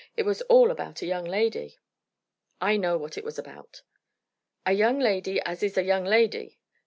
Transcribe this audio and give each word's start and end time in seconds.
It 0.17 0.23
was 0.25 0.41
all 0.49 0.71
about 0.71 1.03
a 1.03 1.05
young 1.05 1.25
lady." 1.25 1.77
"I 2.59 2.75
know 2.75 2.97
what 2.97 3.19
it 3.19 3.23
was 3.23 3.37
about." 3.37 3.83
"A 4.65 4.73
young 4.73 4.97
lady 4.97 5.39
as 5.41 5.61
is 5.61 5.77
a 5.77 5.83
young 5.83 6.05
lady." 6.05 6.57